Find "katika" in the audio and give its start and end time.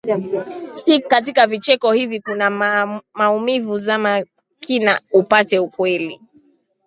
1.07-1.47